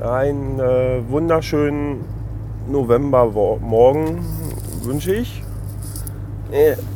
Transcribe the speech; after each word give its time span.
Einen 0.00 0.58
äh, 0.58 1.02
wunderschönen 1.10 2.04
Novembermorgen 2.70 4.20
wünsche 4.82 5.12
ich. 5.12 5.42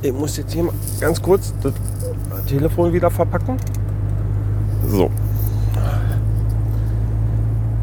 Ich 0.00 0.12
muss 0.12 0.38
jetzt 0.38 0.52
hier 0.54 0.64
mal 0.64 0.72
ganz 1.00 1.20
kurz 1.20 1.52
das 1.62 1.75
Telefon 2.46 2.95
wieder 2.95 3.11
verpacken. 3.11 3.59
So. 4.88 5.11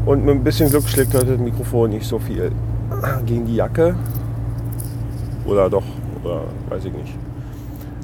Und 0.06 0.24
mit 0.24 0.34
ein 0.34 0.42
bisschen 0.42 0.68
Glück 0.70 0.88
schlägt 0.88 1.14
heute 1.14 1.26
das 1.26 1.38
Mikrofon 1.38 1.90
nicht 1.90 2.06
so 2.06 2.18
viel 2.18 2.50
gegen 3.24 3.46
die 3.46 3.54
Jacke. 3.54 3.94
Oder 5.46 5.70
doch, 5.70 5.84
oder 6.24 6.42
weiß 6.68 6.84
ich 6.86 6.92
nicht. 6.92 7.14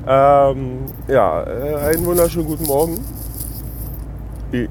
Ähm, 0.07 0.79
ja, 1.09 1.43
äh, 1.43 1.75
einen 1.75 2.07
wunderschönen 2.07 2.47
guten 2.47 2.65
Morgen. 2.65 2.99
Ich, 4.53 4.69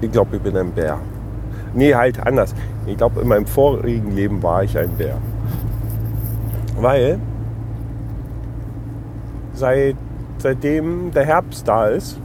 ich, 0.00 0.12
glaube, 0.12 0.36
ich 0.36 0.42
bin 0.42 0.56
ein 0.56 0.70
Bär. 0.70 0.98
Nee, 1.74 1.94
halt 1.94 2.24
anders. 2.24 2.54
Ich 2.86 2.96
glaube, 2.96 3.20
in 3.20 3.28
meinem 3.28 3.46
vorigen 3.46 4.14
Leben 4.14 4.42
war 4.42 4.62
ich 4.62 4.76
ein 4.76 4.90
Bär. 4.90 5.16
Weil 6.78 7.18
seit, 9.54 9.96
seitdem 10.38 11.10
der 11.12 11.24
Herbst 11.24 11.66
da 11.66 11.86
ist 11.86 12.18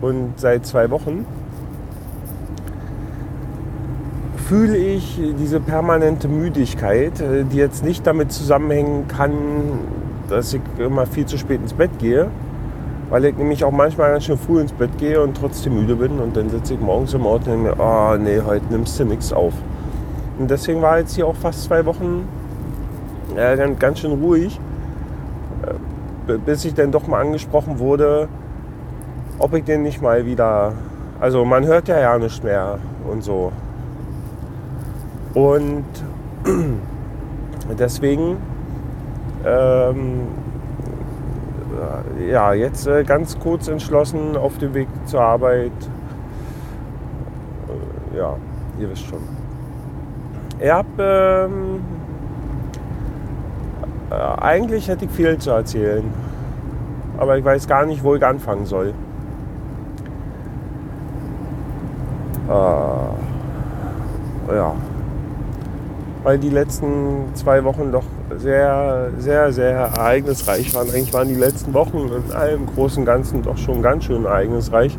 und 0.00 0.34
seit 0.36 0.66
zwei 0.66 0.90
Wochen 0.90 1.24
fühle 4.48 4.76
ich 4.76 5.20
diese 5.40 5.58
permanente 5.58 6.28
Müdigkeit, 6.28 7.12
die 7.50 7.56
jetzt 7.56 7.84
nicht 7.84 8.06
damit 8.06 8.30
zusammenhängen 8.30 9.08
kann, 9.08 9.32
dass 10.28 10.54
ich 10.54 10.60
immer 10.78 11.06
viel 11.06 11.26
zu 11.26 11.36
spät 11.38 11.60
ins 11.60 11.72
Bett 11.72 11.90
gehe, 11.98 12.28
weil 13.10 13.24
ich 13.24 13.36
nämlich 13.36 13.64
auch 13.64 13.70
manchmal 13.70 14.12
ganz 14.12 14.24
schön 14.24 14.38
früh 14.38 14.60
ins 14.60 14.72
Bett 14.72 14.98
gehe 14.98 15.20
und 15.22 15.36
trotzdem 15.36 15.74
müde 15.74 15.96
bin 15.96 16.18
und 16.18 16.36
dann 16.36 16.50
sitze 16.50 16.74
ich 16.74 16.80
morgens 16.80 17.14
im 17.14 17.26
Auto 17.26 17.50
und 17.50 17.64
denke 17.64 17.76
mir, 17.76 17.76
oh 17.78 18.16
nee, 18.16 18.40
heute 18.44 18.64
nimmst 18.70 18.98
du 18.98 19.04
nichts 19.04 19.32
auf. 19.32 19.54
Und 20.38 20.50
deswegen 20.50 20.82
war 20.82 20.98
jetzt 20.98 21.14
hier 21.14 21.26
auch 21.26 21.36
fast 21.36 21.64
zwei 21.64 21.86
Wochen 21.86 22.28
äh, 23.36 23.56
ganz 23.78 24.00
schön 24.00 24.12
ruhig, 24.12 24.58
äh, 26.28 26.38
bis 26.38 26.64
ich 26.64 26.74
dann 26.74 26.90
doch 26.90 27.06
mal 27.06 27.20
angesprochen 27.20 27.78
wurde, 27.78 28.28
ob 29.38 29.54
ich 29.54 29.64
denn 29.64 29.82
nicht 29.82 30.02
mal 30.02 30.26
wieder, 30.26 30.72
also 31.20 31.44
man 31.44 31.64
hört 31.64 31.88
ja 31.88 31.98
ja 31.98 32.18
nicht 32.18 32.42
mehr 32.42 32.78
und 33.08 33.22
so. 33.22 33.52
Und 35.34 35.84
deswegen, 37.78 38.38
ähm, 39.44 40.28
ja, 42.28 42.52
jetzt 42.52 42.86
äh, 42.86 43.04
ganz 43.04 43.38
kurz 43.38 43.68
entschlossen 43.68 44.36
auf 44.36 44.58
dem 44.58 44.74
Weg 44.74 44.88
zur 45.06 45.20
Arbeit. 45.20 45.72
Äh, 48.12 48.16
ja, 48.16 48.36
ihr 48.78 48.90
wisst 48.90 49.06
schon. 49.06 49.20
Ich 50.58 50.70
habe 50.70 51.48
ähm, 51.50 51.80
äh, 54.10 54.14
eigentlich 54.14 54.88
hätte 54.88 55.04
ich 55.04 55.10
viel 55.10 55.36
zu 55.38 55.50
erzählen, 55.50 56.04
aber 57.18 57.38
ich 57.38 57.44
weiß 57.44 57.66
gar 57.66 57.84
nicht, 57.86 58.02
wo 58.02 58.14
ich 58.14 58.24
anfangen 58.24 58.66
soll. 58.66 58.94
Äh, 62.48 62.52
ja 64.54 64.74
weil 66.26 66.40
die 66.40 66.50
letzten 66.50 67.32
zwei 67.34 67.62
Wochen 67.62 67.92
doch 67.92 68.02
sehr, 68.36 69.10
sehr, 69.16 69.52
sehr 69.52 69.70
ereignisreich 69.70 70.74
waren. 70.74 70.90
Eigentlich 70.90 71.14
waren 71.14 71.28
die 71.28 71.36
letzten 71.36 71.72
Wochen 71.72 71.98
in 71.98 72.32
allem 72.34 72.66
Großen 72.66 72.98
und 72.98 73.06
Ganzen 73.06 73.42
doch 73.42 73.56
schon 73.56 73.80
ganz 73.80 74.06
schön 74.06 74.24
ereignisreich. 74.24 74.98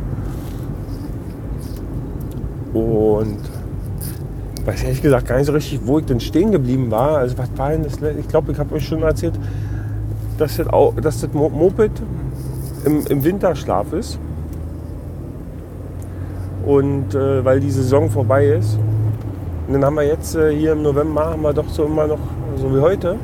Und 2.74 3.40
ich 4.58 4.68
weiß 4.68 4.84
ehrlich 4.84 5.02
gesagt 5.02 5.28
gar 5.28 5.36
nicht 5.36 5.48
so 5.48 5.52
richtig, 5.52 5.82
wo 5.84 6.00
ich 6.00 6.06
denn 6.06 6.22
stehen 6.22 6.54
geblieben 6.54 6.90
war. 6.92 7.18
Also 7.18 7.38
was 7.38 7.50
war 7.58 7.72
denn 7.72 7.84
das? 7.84 7.96
Ich 8.18 8.30
glaube, 8.30 8.54
ich 8.54 8.58
habe 8.58 8.76
euch 8.76 8.88
schon 8.88 9.02
erzählt, 9.04 9.34
dass 10.38 10.56
das, 10.56 10.68
dass 11.02 11.20
das 11.20 11.34
Moped 11.34 11.92
im, 12.86 13.06
im 13.06 13.24
Winterschlaf 13.26 13.92
ist. 13.92 14.18
Und 16.66 17.14
äh, 17.14 17.44
weil 17.44 17.60
die 17.60 17.72
Saison 17.72 18.10
vorbei 18.10 18.46
ist 18.46 18.80
und 19.68 19.74
dann 19.74 19.84
haben 19.84 19.96
wir 19.96 20.04
jetzt 20.04 20.36
äh, 20.36 20.56
hier 20.56 20.72
im 20.72 20.82
November, 20.82 21.32
haben 21.32 21.42
wir 21.42 21.54
doch 21.54 21.68
so 21.68 21.84
immer 21.86 22.08
noch, 22.08 22.20
so 22.56 22.74
wie 22.74 22.80
heute, 22.80 23.18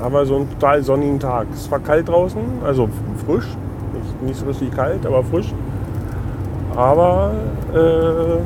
haben 0.00 0.14
wir 0.14 0.24
so 0.26 0.36
einen 0.36 0.48
total 0.50 0.82
sonnigen 0.82 1.18
Tag. 1.18 1.48
Es 1.52 1.68
war 1.70 1.80
kalt 1.80 2.08
draußen, 2.08 2.40
also 2.64 2.88
frisch, 3.26 3.48
nicht, 3.92 4.22
nicht 4.22 4.38
so 4.38 4.46
richtig 4.46 4.74
kalt, 4.76 5.04
aber 5.04 5.24
frisch. 5.24 5.52
Aber 6.76 7.32
äh, 7.74 8.38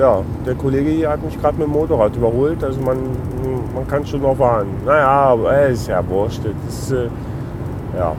ja, 0.00 0.22
der 0.46 0.54
Kollege 0.54 0.90
hier 0.90 1.10
hat 1.10 1.22
mich 1.22 1.40
gerade 1.40 1.56
mit 1.56 1.68
dem 1.68 1.72
Motorrad 1.72 2.16
überholt, 2.16 2.62
also 2.64 2.80
man, 2.80 2.96
man 3.72 3.86
kann 3.86 4.04
schon 4.04 4.22
noch 4.22 4.36
fahren. 4.36 4.66
Naja, 4.84 5.06
aber 5.06 5.56
äh, 5.56 5.72
ist 5.72 5.86
ja 5.86 6.02
wurscht. 6.08 6.40
Das 6.66 6.74
ist, 6.74 6.90
äh, 6.90 7.08
ja, 7.96 8.16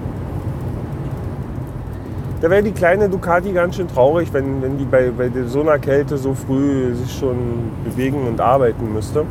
da 2.41 2.49
wäre 2.49 2.63
die 2.63 2.71
kleine 2.71 3.09
Ducati 3.09 3.51
ganz 3.51 3.75
schön 3.75 3.87
traurig, 3.87 4.31
wenn, 4.31 4.61
wenn 4.61 4.77
die 4.77 4.85
bei, 4.85 5.11
bei 5.11 5.29
so 5.45 5.61
einer 5.61 5.77
Kälte 5.77 6.17
so 6.17 6.33
früh 6.33 6.93
sich 6.95 7.17
schon 7.19 7.71
bewegen 7.83 8.27
und 8.27 8.39
arbeiten 8.39 8.93
müsste. 8.93 9.25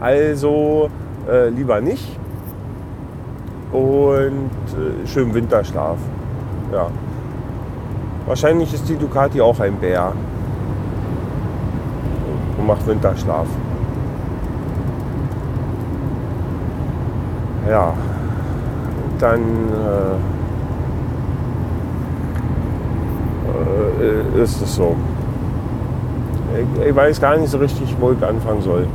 Also 0.00 0.90
äh, 1.30 1.48
lieber 1.48 1.80
nicht. 1.80 2.18
Und 3.70 4.50
äh, 4.72 5.06
schön 5.06 5.32
Winterschlaf. 5.32 5.98
Ja. 6.72 6.88
Wahrscheinlich 8.26 8.74
ist 8.74 8.88
die 8.88 8.96
Ducati 8.96 9.40
auch 9.40 9.60
ein 9.60 9.76
Bär. 9.76 10.12
Und 12.58 12.66
macht 12.66 12.84
Winterschlaf. 12.86 13.46
Ja. 17.68 17.94
Dann. 19.20 19.40
Äh, 19.40 20.41
äh, 24.00 24.42
ist 24.42 24.60
es 24.60 24.74
so. 24.74 24.96
Ich, 26.54 26.86
ich, 26.86 26.94
weiß 26.94 27.20
gar 27.20 27.36
nicht 27.36 27.50
so 27.50 27.58
richtig, 27.58 27.94
wo 27.98 28.12
ich 28.12 28.22
anfangen 28.22 28.62
soll. 28.62 28.86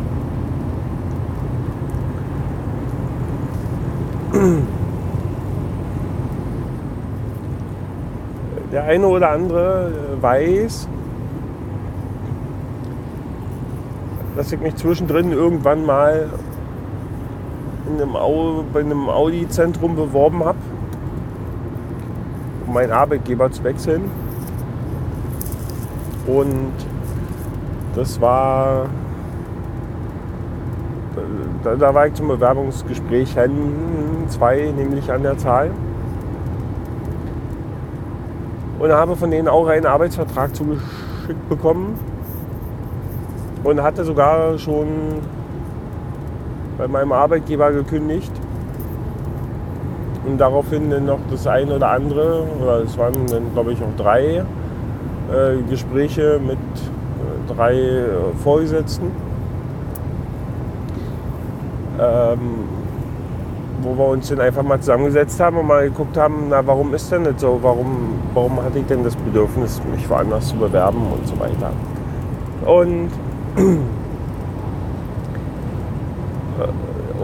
Der 8.71 8.83
eine 8.83 9.07
oder 9.07 9.31
andere 9.31 9.91
weiß, 10.21 10.87
dass 14.35 14.51
ich 14.51 14.59
mich 14.59 14.75
zwischendrin 14.75 15.31
irgendwann 15.31 15.83
mal 15.83 16.29
in 17.87 18.01
einem 18.01 18.15
Au 18.15 18.63
bei 18.71 18.81
einem 18.81 19.09
Audi-Zentrum 19.09 19.95
beworben 19.95 20.43
habe, 20.43 20.59
um 22.67 22.73
meinen 22.73 22.91
Arbeitgeber 22.91 23.51
zu 23.51 23.63
wechseln. 23.63 24.03
Und 26.27 26.73
das 27.95 28.19
war, 28.19 28.87
da, 31.63 31.75
da 31.75 31.93
war 31.93 32.07
ich 32.07 32.13
zum 32.15 32.27
Bewerbungsgespräch 32.27 33.33
hin, 33.33 34.25
zwei 34.27 34.73
nämlich 34.75 35.09
an 35.11 35.23
der 35.23 35.37
Zahl. 35.37 35.71
Und 38.77 38.91
habe 38.91 39.15
von 39.15 39.31
denen 39.31 39.47
auch 39.47 39.67
einen 39.67 39.85
Arbeitsvertrag 39.85 40.53
zugeschickt 40.53 41.49
bekommen. 41.49 41.97
Und 43.63 43.81
hatte 43.81 44.03
sogar 44.03 44.57
schon 44.59 44.87
bei 46.77 46.87
meinem 46.87 47.13
Arbeitgeber 47.13 47.71
gekündigt. 47.71 48.31
Und 50.25 50.37
daraufhin 50.37 50.89
dann 50.89 51.05
noch 51.05 51.19
das 51.31 51.47
eine 51.47 51.77
oder 51.77 51.89
andere, 51.89 52.43
oder 52.61 52.83
es 52.83 52.97
waren 52.97 53.13
dann 53.27 53.53
glaube 53.53 53.71
ich 53.71 53.81
auch 53.81 53.95
drei 53.97 54.43
äh, 55.31 55.61
Gespräche 55.69 56.39
mit 56.45 56.57
äh, 56.57 57.53
drei 57.53 57.73
äh, 57.73 58.05
Vorgesetzten, 58.43 59.11
ähm, 61.99 62.39
wo 63.81 63.97
wir 63.97 64.07
uns 64.09 64.29
dann 64.29 64.39
einfach 64.39 64.63
mal 64.63 64.79
zusammengesetzt 64.79 65.39
haben 65.39 65.57
und 65.57 65.67
mal 65.67 65.89
geguckt 65.89 66.17
haben, 66.17 66.47
na 66.49 66.65
warum 66.65 66.93
ist 66.93 67.11
denn 67.11 67.23
nicht 67.23 67.39
so, 67.39 67.59
warum, 67.61 68.15
warum 68.33 68.61
hatte 68.63 68.79
ich 68.79 68.85
denn 68.85 69.03
das 69.03 69.15
Bedürfnis, 69.15 69.81
mich 69.91 70.09
woanders 70.09 70.47
zu 70.47 70.55
bewerben 70.55 71.01
und 71.11 71.27
so 71.27 71.39
weiter. 71.39 71.71
Und 72.65 73.09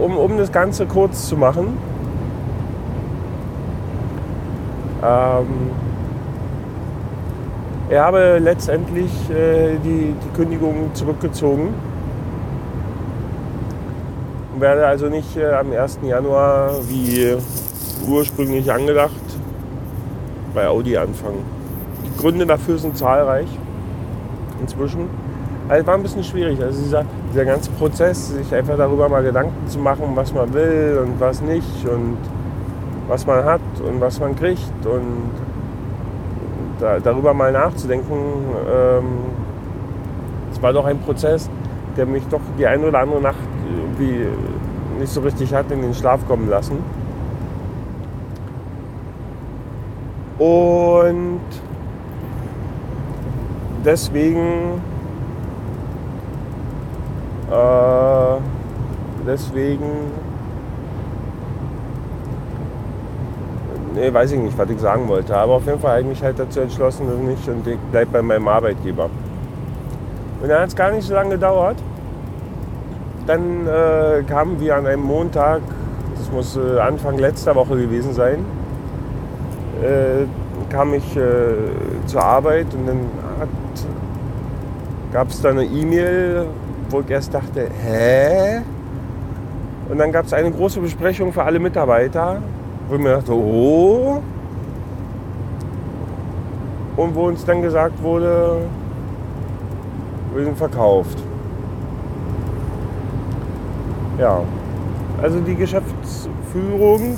um, 0.00 0.16
um 0.16 0.38
das 0.38 0.52
Ganze 0.52 0.86
kurz 0.86 1.28
zu 1.28 1.36
machen, 1.36 1.76
ähm, 5.02 5.70
ich 7.90 7.98
habe 7.98 8.38
letztendlich 8.38 9.10
äh, 9.30 9.76
die, 9.84 10.14
die 10.14 10.36
Kündigung 10.36 10.90
zurückgezogen 10.94 11.74
und 14.54 14.60
werde 14.60 14.86
also 14.86 15.08
nicht 15.08 15.36
äh, 15.36 15.52
am 15.52 15.72
1. 15.72 15.98
Januar 16.02 16.72
wie 16.88 17.36
ursprünglich 18.08 18.72
angedacht 18.72 19.12
bei 20.54 20.66
Audi 20.66 20.96
anfangen. 20.96 21.44
Gründe 22.18 22.46
dafür 22.46 22.78
sind 22.78 22.96
zahlreich 22.96 23.48
inzwischen. 24.60 25.08
Also 25.68 25.86
war 25.86 25.94
ein 25.94 26.02
bisschen 26.02 26.24
schwierig. 26.24 26.62
Also 26.62 26.82
dieser, 26.82 27.04
dieser 27.32 27.44
ganze 27.44 27.70
Prozess, 27.72 28.28
sich 28.28 28.54
einfach 28.54 28.76
darüber 28.76 29.08
mal 29.08 29.22
Gedanken 29.22 29.68
zu 29.68 29.78
machen, 29.78 30.12
was 30.14 30.32
man 30.32 30.52
will 30.54 31.00
und 31.02 31.20
was 31.20 31.40
nicht 31.40 31.86
und 31.86 32.16
was 33.08 33.26
man 33.26 33.44
hat 33.44 33.60
und 33.86 34.00
was 34.00 34.20
man 34.20 34.36
kriegt 34.36 34.86
und 34.86 35.30
da, 36.80 36.98
darüber 37.00 37.34
mal 37.34 37.52
nachzudenken, 37.52 38.14
ähm, 38.68 39.04
es 40.52 40.62
war 40.62 40.72
doch 40.72 40.84
ein 40.84 40.98
Prozess, 40.98 41.50
der 41.96 42.06
mich 42.06 42.24
doch 42.28 42.40
die 42.58 42.66
eine 42.66 42.86
oder 42.86 43.00
andere 43.00 43.20
Nacht 43.20 43.36
irgendwie 43.76 44.26
nicht 44.98 45.12
so 45.12 45.20
richtig 45.20 45.52
hat 45.52 45.70
in 45.70 45.82
den 45.82 45.94
Schlaf 45.94 46.26
kommen 46.26 46.48
lassen. 46.48 46.78
Und 50.38 51.40
deswegen, 53.84 54.80
äh, 57.50 58.36
deswegen, 59.26 59.90
weiß 64.12 64.32
ich 64.32 64.40
nicht, 64.40 64.58
was 64.58 64.68
ich 64.68 64.80
sagen 64.80 65.08
wollte. 65.08 65.36
Aber 65.36 65.54
auf 65.54 65.66
jeden 65.66 65.78
Fall 65.78 65.92
habe 65.92 66.00
ich 66.02 66.08
mich 66.08 66.22
halt 66.22 66.38
dazu 66.38 66.60
entschlossen, 66.60 67.06
dass 67.06 67.38
ich 67.38 67.48
und 67.48 67.66
ich 67.66 67.78
bleibe 67.90 68.10
bei 68.12 68.22
meinem 68.22 68.48
Arbeitgeber. 68.48 69.08
Und 70.42 70.48
dann 70.48 70.60
hat 70.60 70.68
es 70.68 70.76
gar 70.76 70.90
nicht 70.90 71.06
so 71.06 71.14
lange 71.14 71.30
gedauert. 71.30 71.76
Dann 73.26 73.66
äh, 73.66 74.22
kamen 74.24 74.60
wir 74.60 74.76
an 74.76 74.86
einem 74.86 75.02
Montag, 75.02 75.62
das 76.18 76.30
muss 76.30 76.56
äh, 76.56 76.78
Anfang 76.78 77.16
letzter 77.18 77.54
Woche 77.54 77.76
gewesen 77.76 78.12
sein, 78.12 78.44
äh, 79.82 80.26
kam 80.70 80.92
ich 80.92 81.16
äh, 81.16 81.54
zur 82.06 82.22
Arbeit 82.22 82.66
und 82.74 82.86
dann 82.86 82.98
gab 85.12 85.28
es 85.28 85.40
da 85.40 85.50
eine 85.50 85.64
E-Mail, 85.64 86.46
wo 86.90 87.00
ich 87.00 87.08
erst 87.08 87.32
dachte, 87.32 87.68
hä? 87.82 88.60
Und 89.88 89.98
dann 89.98 90.12
gab 90.12 90.26
es 90.26 90.32
eine 90.32 90.50
große 90.50 90.80
Besprechung 90.80 91.32
für 91.32 91.44
alle 91.44 91.58
Mitarbeiter, 91.58 92.42
wo 92.88 92.94
ich 92.94 93.00
mir 93.00 93.16
dachte, 93.16 93.32
oh. 93.32 94.22
Und 96.96 97.14
wo 97.14 97.26
uns 97.26 97.44
dann 97.44 97.62
gesagt 97.62 98.00
wurde, 98.02 98.58
wir 100.34 100.44
sind 100.44 100.56
verkauft. 100.56 101.18
Ja, 104.18 104.42
also 105.20 105.40
die 105.40 105.56
Geschäftsführung, 105.56 107.16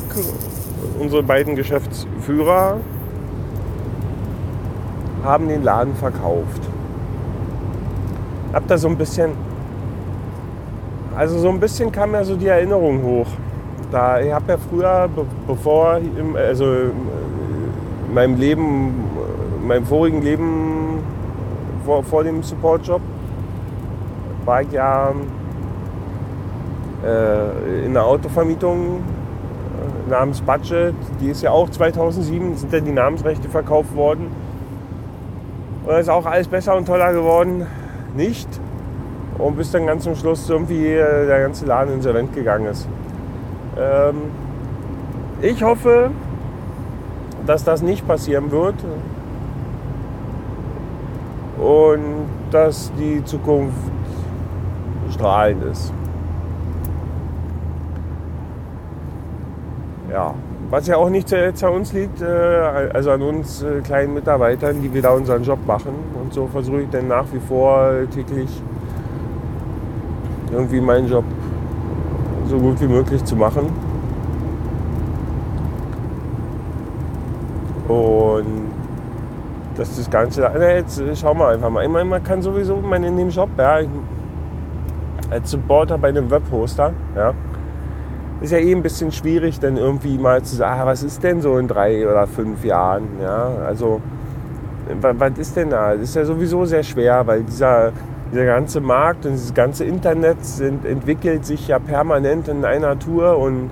unsere 0.99 1.23
beiden 1.23 1.55
Geschäftsführer 1.57 2.79
haben 5.23 5.49
den 5.49 5.63
Laden 5.63 5.95
verkauft. 5.95 6.63
Hab 8.53 8.67
da 8.69 8.79
so 8.79 8.89
ein 8.89 8.97
bisschen, 8.97 9.33
also 11.17 11.39
so 11.39 11.51
ein 11.51 11.61
bisschen 11.61 11.93
kam 11.93 12.15
ja 12.15 12.25
so 12.25 12.37
die 12.37 12.47
Erinnerung 12.47 13.03
hoch. 13.03 13.27
Da, 13.97 14.21
ich 14.21 14.31
habe 14.31 14.45
ja 14.53 14.59
früher, 14.59 15.09
bevor, 15.47 15.99
also 16.37 16.67
in 16.67 18.13
meinem 18.13 18.37
Leben, 18.37 18.93
in 19.59 19.67
meinem 19.67 19.87
vorigen 19.87 20.21
Leben 20.21 20.99
vor, 21.87 22.03
vor 22.03 22.23
dem 22.23 22.43
Support-Job, 22.43 23.01
war 24.45 24.61
ich 24.61 24.71
ja 24.71 25.15
äh, 27.07 27.87
in 27.87 27.93
einer 27.93 28.05
Autovermietung 28.05 28.99
äh, 28.99 30.11
namens 30.11 30.43
Budget. 30.43 30.95
Die 31.23 31.31
ist 31.31 31.41
ja 31.41 31.53
auch 31.53 31.71
2007, 31.71 32.55
sind 32.55 32.73
ja 32.75 32.81
die 32.81 32.93
Namensrechte 32.93 33.49
verkauft 33.49 33.97
worden. 33.97 34.27
Und 35.85 35.91
dann 35.91 36.01
ist 36.03 36.11
auch 36.11 36.27
alles 36.27 36.49
besser 36.49 36.77
und 36.77 36.85
toller 36.85 37.15
geworden. 37.15 37.67
Nicht. 38.15 38.61
Und 39.39 39.57
bis 39.57 39.71
dann 39.71 39.87
ganz 39.87 40.05
zum 40.05 40.17
Schluss 40.17 40.51
irgendwie 40.51 40.87
äh, 40.87 41.27
der 41.27 41.41
ganze 41.41 41.65
Laden 41.65 41.95
insolvent 41.95 42.35
gegangen 42.35 42.67
ist. 42.67 42.87
Ähm, 43.79 44.17
ich 45.43 45.63
hoffe, 45.63 46.11
dass 47.47 47.65
das 47.65 47.83
nicht 47.83 48.07
passieren 48.07 48.51
wird 48.51 48.75
und 51.59 52.27
dass 52.51 52.93
die 52.99 53.25
Zukunft 53.25 53.77
strahlend 55.11 55.65
ist. 55.65 55.93
Ja, 60.11 60.35
was 60.71 60.87
ja 60.87 60.97
auch 60.97 61.11
nicht 61.11 61.29
zuletzt 61.29 61.63
an 61.63 61.75
uns 61.75 61.93
liegt, 61.93 62.23
äh, 62.23 62.27
also 62.27 63.11
an 63.11 63.23
uns 63.23 63.63
äh, 63.63 63.81
kleinen 63.83 64.15
Mitarbeitern, 64.15 64.81
die 64.81 64.93
wir 64.93 65.03
da 65.03 65.11
unseren 65.11 65.43
Job 65.45 65.59
machen. 65.67 65.93
Und 66.21 66.33
so 66.33 66.47
versuche 66.47 66.83
ich 66.83 66.91
dann 66.91 67.09
nach 67.09 67.27
wie 67.33 67.41
vor 67.41 67.91
täglich 68.15 68.49
irgendwie 70.51 70.81
meinen 70.81 71.09
Job 71.09 71.25
so 72.49 72.59
gut 72.59 72.81
wie 72.81 72.89
möglich 72.89 73.25
zu 73.25 73.37
machen. 73.37 73.71
Und 77.89 78.71
dass 79.77 79.97
das 79.97 80.11
Ganze, 80.11 80.41
na, 80.41 80.71
jetzt 80.73 81.01
schauen 81.17 81.39
wir 81.39 81.49
einfach 81.49 81.71
mal. 81.71 81.85
Ich 81.85 81.91
meine, 81.91 82.05
man 82.05 82.23
kann 82.23 82.43
sowieso 82.43 82.77
man 82.77 83.05
in 83.05 83.17
dem 83.17 83.29
Job, 83.29 83.51
ja, 83.59 83.81
als 85.31 85.51
Supporter 85.51 85.99
bei 85.99 86.09
einem 86.09 86.31
Webhoster, 86.31 86.93
ja, 87.15 87.35
ist 88.41 88.53
ja 88.53 88.59
eh 88.59 88.75
ein 88.75 88.83
bisschen 88.83 89.13
schwierig, 89.13 89.61
dann 89.61 89.77
irgendwie 89.77 90.19
mal 90.19 90.43
zu 90.43 90.57
sagen, 90.57 90.81
ah, 90.81 90.87
was 90.87 91.03
ist 91.03 91.23
denn 91.23 91.41
so 91.41 91.59
in 91.59 91.69
drei 91.69 92.09
oder 92.09 92.27
fünf 92.27 92.65
Jahren, 92.65 93.05
ja, 93.23 93.49
also 93.67 94.01
was 95.01 95.39
ist 95.39 95.57
denn 95.57 95.71
da? 95.71 95.95
Das 95.95 96.03
ist 96.03 96.15
ja 96.15 96.25
sowieso 96.25 96.65
sehr 96.65 96.83
schwer, 96.83 97.27
weil 97.27 97.43
dieser, 97.43 97.93
dieser 98.33 98.45
ganze 98.45 98.81
Markt 98.81 99.25
und 99.25 99.33
dieses 99.33 99.55
ganze 99.55 99.85
Internet 99.85 100.45
sind, 100.45 100.85
entwickelt 100.85 101.45
sich 101.45 101.69
ja 101.69 101.79
permanent 101.79 102.49
in 102.49 102.65
einer 102.65 102.99
Tour 102.99 103.39
und 103.39 103.71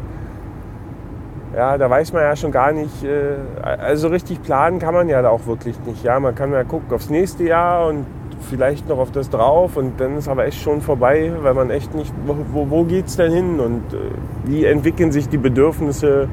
ja, 1.55 1.79
da 1.79 1.89
weiß 1.89 2.13
man 2.13 2.23
ja 2.23 2.35
schon 2.35 2.51
gar 2.51 2.73
nicht, 2.73 3.05
äh, 3.05 3.37
also 3.63 4.09
richtig 4.09 4.43
planen 4.43 4.79
kann 4.79 4.93
man 4.93 5.09
ja 5.09 5.23
da 5.23 5.31
auch 5.31 5.47
wirklich 5.47 5.79
nicht. 5.87 6.03
Ja, 6.03 6.19
man 6.19 6.35
kann 6.35 6.53
ja 6.53 6.65
gucken 6.65 6.93
aufs 6.93 7.11
nächste 7.11 7.45
Jahr 7.45 7.87
und 7.87 8.07
vielleicht 8.51 8.89
noch 8.89 8.99
auf 8.99 9.13
das 9.13 9.31
drauf 9.31 9.77
und 9.77 10.01
dann 10.01 10.17
ist 10.19 10.29
aber 10.29 10.47
echt 10.47 10.61
schon 10.61 10.81
vorbei, 10.81 11.33
weil 11.43 11.55
man 11.55 11.71
echt 11.71 11.95
nicht, 11.95 12.13
wo, 12.27 12.69
wo 12.69 12.87
es 12.87 13.17
denn 13.17 13.33
hin 13.33 13.61
und 13.61 13.93
äh, 13.93 13.99
wie 14.45 14.65
entwickeln 14.65 15.13
sich 15.13 15.29
die 15.29 15.39
Bedürfnisse 15.39 16.29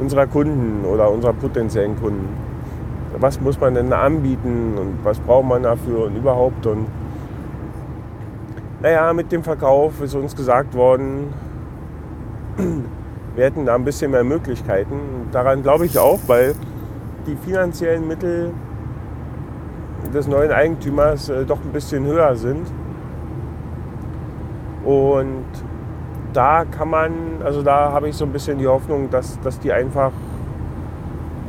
unserer 0.00 0.26
Kunden 0.26 0.84
oder 0.84 1.10
unserer 1.10 1.32
potenziellen 1.32 2.00
Kunden. 2.00 2.28
Was 3.18 3.40
muss 3.40 3.60
man 3.60 3.74
denn 3.74 3.92
anbieten 3.92 4.78
und 4.78 5.04
was 5.04 5.18
braucht 5.18 5.46
man 5.46 5.64
dafür 5.64 6.06
und 6.06 6.16
überhaupt 6.16 6.66
und 6.66 6.86
naja, 8.80 9.12
mit 9.12 9.30
dem 9.30 9.42
Verkauf 9.42 10.00
ist 10.00 10.14
uns 10.14 10.34
gesagt 10.34 10.74
worden, 10.74 11.32
wir 13.36 13.44
hätten 13.44 13.66
da 13.66 13.74
ein 13.74 13.84
bisschen 13.84 14.10
mehr 14.10 14.24
Möglichkeiten. 14.24 15.28
Daran 15.32 15.62
glaube 15.62 15.86
ich 15.86 15.98
auch, 15.98 16.20
weil 16.26 16.54
die 17.26 17.36
finanziellen 17.36 18.08
Mittel 18.08 18.52
des 20.14 20.26
neuen 20.26 20.50
Eigentümers 20.50 21.28
äh, 21.28 21.44
doch 21.44 21.58
ein 21.62 21.72
bisschen 21.72 22.04
höher 22.06 22.34
sind. 22.36 22.66
Und 24.84 25.44
da 26.32 26.64
kann 26.64 26.88
man, 26.88 27.12
also 27.44 27.62
da 27.62 27.92
habe 27.92 28.08
ich 28.08 28.16
so 28.16 28.24
ein 28.24 28.32
bisschen 28.32 28.58
die 28.58 28.66
Hoffnung, 28.66 29.10
dass, 29.10 29.38
dass 29.40 29.58
die 29.60 29.72
einfach, 29.72 30.12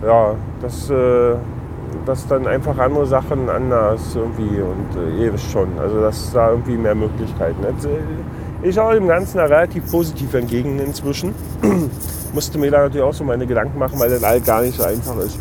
ja, 0.06 0.36
dass, 0.62 0.90
äh, 0.90 1.36
dass 2.06 2.28
dann 2.28 2.48
einfach 2.48 2.78
andere 2.78 3.06
Sachen 3.06 3.50
anders 3.50 4.16
irgendwie 4.16 4.62
und 4.62 5.22
äh, 5.22 5.34
wisst 5.34 5.52
schon, 5.52 5.68
also 5.80 6.02
dass 6.02 6.32
da 6.32 6.52
irgendwie 6.52 6.78
mehr 6.78 6.96
Möglichkeiten. 6.96 7.64
Jetzt, 7.64 7.86
äh, 7.86 8.00
ich 8.64 8.76
schaue 8.76 8.96
dem 8.96 9.08
Ganzen 9.08 9.40
relativ 9.40 9.90
positiv 9.92 10.34
entgegen 10.34 10.80
inzwischen. 10.80 11.34
Musste 12.34 12.58
mir 12.58 12.72
da 12.72 12.84
natürlich 12.84 13.04
auch 13.04 13.14
so 13.14 13.24
meine 13.24 13.46
Gedanken 13.46 13.78
machen, 13.78 14.00
weil 14.00 14.10
das 14.10 14.24
all 14.24 14.40
gar 14.42 14.62
nicht 14.62 14.78
so 14.78 14.84
einfach 14.84 15.18
ist. 15.18 15.40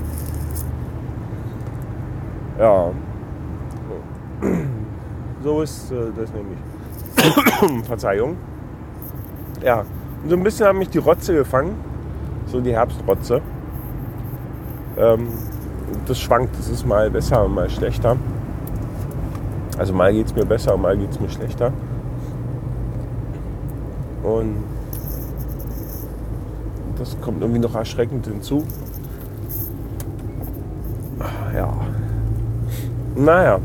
Ja. 2.58 2.90
So 5.42 5.62
ist 5.62 5.90
äh, 5.90 5.94
das 6.14 6.30
nämlich. 6.34 6.58
Verzeihung. 7.86 8.36
Ja. 9.62 9.86
Und 10.22 10.28
so 10.28 10.36
ein 10.36 10.42
bisschen 10.42 10.66
hat 10.66 10.74
mich 10.74 10.90
die 10.90 10.98
Rotze 10.98 11.32
gefangen. 11.32 11.76
So 12.44 12.60
die 12.60 12.72
Herbstrotze. 12.72 13.40
Ähm, 14.98 15.28
das 16.06 16.18
schwankt. 16.18 16.58
Das 16.58 16.68
ist 16.68 16.86
mal 16.86 17.10
besser 17.10 17.44
und 17.44 17.54
mal 17.54 17.70
schlechter. 17.70 18.16
Also 19.78 19.94
mal 19.94 20.12
geht 20.12 20.26
es 20.26 20.34
mir 20.34 20.44
besser 20.44 20.74
und 20.74 20.82
mal 20.82 20.96
geht 20.96 21.10
es 21.10 21.20
mir 21.20 21.30
schlechter. 21.30 21.72
Und 24.22 24.56
das 26.98 27.16
kommt 27.20 27.40
irgendwie 27.40 27.60
noch 27.60 27.74
erschreckend 27.74 28.26
hinzu. 28.26 28.64
Ja. 31.54 31.72
Naja. 33.16 33.58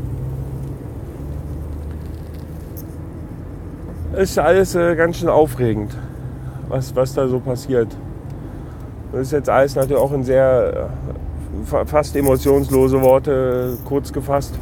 Ist 4.14 4.38
alles 4.38 4.74
äh, 4.74 4.96
ganz 4.96 5.18
schön 5.18 5.28
aufregend, 5.28 5.94
was, 6.68 6.96
was 6.96 7.12
da 7.12 7.28
so 7.28 7.38
passiert. 7.38 7.88
Das 9.12 9.20
ist 9.20 9.32
jetzt 9.32 9.50
alles 9.50 9.76
natürlich 9.76 10.02
auch 10.02 10.12
in 10.12 10.24
sehr 10.24 10.88
fast 11.86 12.16
emotionslose 12.16 13.00
Worte 13.00 13.78
kurz 13.84 14.12
gefasst. 14.12 14.54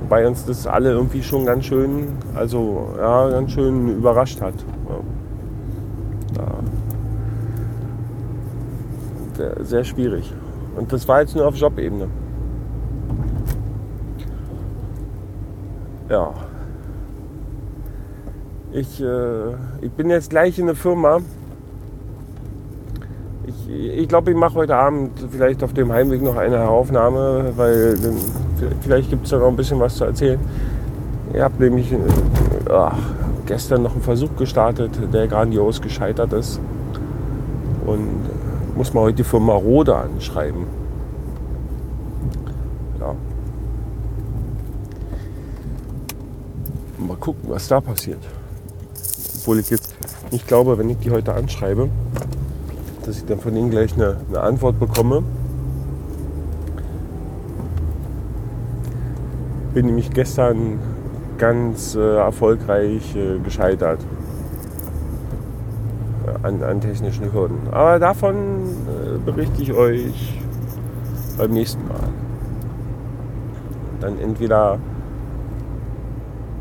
Wobei 0.00 0.26
uns 0.26 0.44
das 0.44 0.66
alle 0.66 0.90
irgendwie 0.90 1.22
schon 1.22 1.46
ganz 1.46 1.64
schön, 1.64 2.08
also 2.34 2.88
ja, 2.98 3.30
ganz 3.30 3.52
schön 3.52 3.96
überrascht 3.96 4.40
hat. 4.40 4.54
Ja. 4.88 4.98
Sehr 9.60 9.84
schwierig. 9.84 10.32
Und 10.76 10.92
das 10.92 11.08
war 11.08 11.20
jetzt 11.20 11.34
nur 11.34 11.46
auf 11.46 11.56
Jobebene. 11.56 12.08
Ja. 16.08 16.32
Ich, 18.72 19.02
äh, 19.02 19.52
ich 19.80 19.92
bin 19.92 20.10
jetzt 20.10 20.30
gleich 20.30 20.58
in 20.58 20.66
der 20.66 20.74
Firma. 20.74 21.20
Ich, 23.74 24.06
glaube, 24.06 24.30
ich 24.30 24.36
mache 24.36 24.54
heute 24.54 24.76
Abend 24.76 25.12
vielleicht 25.30 25.62
auf 25.62 25.72
dem 25.72 25.92
Heimweg 25.92 26.22
noch 26.22 26.36
eine 26.36 26.68
Aufnahme, 26.68 27.52
weil 27.56 27.96
vielleicht 28.82 29.08
gibt 29.08 29.24
es 29.24 29.30
da 29.30 29.38
noch 29.38 29.48
ein 29.48 29.56
bisschen 29.56 29.80
was 29.80 29.96
zu 29.96 30.04
erzählen. 30.04 30.38
Ich 31.32 31.40
habe 31.40 31.54
nämlich 31.62 31.90
äh, 31.90 31.96
ach, 32.70 32.98
gestern 33.46 33.82
noch 33.82 33.92
einen 33.92 34.02
Versuch 34.02 34.36
gestartet, 34.36 34.90
der 35.12 35.26
grandios 35.26 35.80
gescheitert 35.80 36.34
ist. 36.34 36.60
Und 37.86 38.20
muss 38.76 38.92
man 38.92 39.04
heute 39.04 39.16
die 39.16 39.24
Firma 39.24 39.54
Rode 39.54 39.96
anschreiben. 39.96 40.66
Ja. 43.00 43.14
Mal 46.98 47.16
gucken, 47.16 47.48
was 47.48 47.68
da 47.68 47.80
passiert. 47.80 48.20
Obwohl 49.38 49.60
ich 49.60 49.70
jetzt 49.70 49.94
nicht 50.30 50.46
glaube, 50.46 50.76
wenn 50.76 50.90
ich 50.90 50.98
die 50.98 51.10
heute 51.10 51.32
anschreibe, 51.32 51.88
dass 53.06 53.18
ich 53.18 53.24
dann 53.26 53.38
von 53.40 53.56
ihnen 53.56 53.70
gleich 53.70 53.94
eine, 53.94 54.16
eine 54.28 54.40
Antwort 54.40 54.78
bekomme. 54.78 55.22
Bin 59.74 59.86
nämlich 59.86 60.10
gestern 60.10 60.78
ganz 61.38 61.94
äh, 61.94 62.16
erfolgreich 62.16 63.16
äh, 63.16 63.38
gescheitert 63.38 64.00
äh, 66.26 66.46
an, 66.46 66.62
an, 66.62 66.80
technischen 66.80 67.32
Hürden. 67.32 67.58
Aber 67.70 67.98
davon 67.98 68.36
äh, 68.36 69.18
berichte 69.18 69.62
ich 69.62 69.72
euch 69.72 70.38
beim 71.38 71.50
nächsten 71.52 71.86
Mal. 71.88 72.08
Dann 74.00 74.18
entweder 74.18 74.78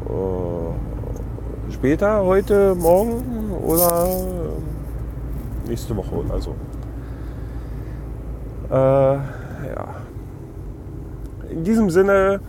äh, 0.07 1.71
später, 1.73 2.23
heute, 2.23 2.75
morgen 2.75 3.51
oder 3.63 4.07
nächste 5.71 5.95
Woche 5.95 6.13
oder 6.13 6.39
so. 6.41 6.55
Äh, 8.69 8.75
ja. 8.75 9.95
In 11.49 11.63
diesem 11.63 11.89
Sinne, 11.89 12.41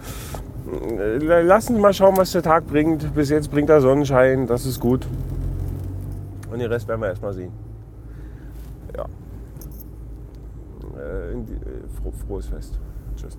äh, 0.91 1.43
lassen 1.43 1.77
Sie 1.77 1.81
mal 1.81 1.95
schauen, 1.95 2.17
was 2.17 2.33
der 2.33 2.43
Tag 2.43 2.67
bringt. 2.67 3.15
Bis 3.15 3.31
jetzt 3.31 3.51
bringt 3.51 3.71
er 3.71 3.81
Sonnenschein, 3.81 4.47
das 4.47 4.67
ist 4.67 4.81
gut. 4.81 5.07
Und 6.51 6.59
den 6.59 6.69
Rest 6.69 6.89
werden 6.89 7.01
wir 7.01 7.09
erstmal 7.09 7.33
sehen. 7.33 7.53
Ja. 8.97 9.05
Äh, 11.01 11.35
die, 11.49 11.55
äh, 11.55 12.23
frohes 12.27 12.47
Fest. 12.47 12.79
Tschüss. 13.17 13.39